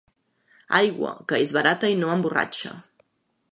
Aigua, 0.79 1.11
que 1.33 1.39
és 1.45 1.53
barata 1.59 1.93
i 1.95 1.99
no 2.01 2.11
emborratxa. 2.17 2.75